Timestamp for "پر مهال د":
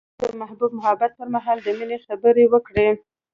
1.19-1.67